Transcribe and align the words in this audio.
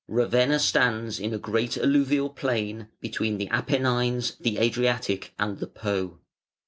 Ravenna 0.07 0.57
stands 0.57 1.19
in 1.19 1.31
a 1.31 1.37
great 1.37 1.77
alluvial 1.77 2.31
plain 2.31 2.87
between 3.01 3.37
the 3.37 3.47
Apennines, 3.49 4.35
the 4.39 4.57
Adriatic, 4.57 5.31
and 5.37 5.59
the 5.59 5.67
Po. 5.67 6.17